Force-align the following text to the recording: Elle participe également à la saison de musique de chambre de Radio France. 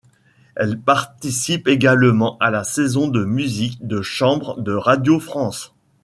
Elle 0.55 0.79
participe 0.79 1.67
également 1.67 2.35
à 2.39 2.49
la 2.49 2.63
saison 2.63 3.07
de 3.07 3.23
musique 3.23 3.85
de 3.85 4.01
chambre 4.01 4.59
de 4.59 4.73
Radio 4.73 5.19
France. 5.19 5.75